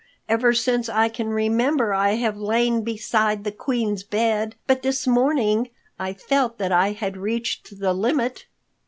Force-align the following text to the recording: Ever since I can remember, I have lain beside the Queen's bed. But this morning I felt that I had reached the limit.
Ever 0.27 0.51
since 0.55 0.89
I 0.89 1.09
can 1.09 1.29
remember, 1.29 1.93
I 1.93 2.13
have 2.15 2.35
lain 2.35 2.81
beside 2.81 3.43
the 3.43 3.51
Queen's 3.51 4.01
bed. 4.01 4.55
But 4.65 4.81
this 4.81 5.05
morning 5.05 5.69
I 5.99 6.11
felt 6.13 6.57
that 6.57 6.71
I 6.71 6.93
had 6.93 7.17
reached 7.17 7.79
the 7.79 7.93
limit. 7.93 8.47